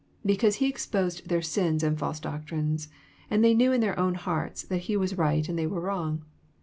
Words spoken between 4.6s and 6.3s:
that he was right and they were wrong.